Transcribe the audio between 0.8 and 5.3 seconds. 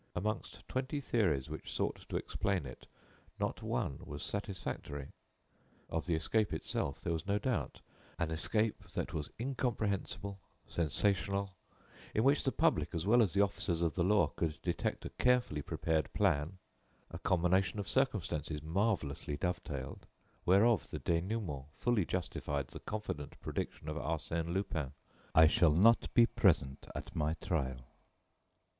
theories which sought to explain it, not one was satisfactory.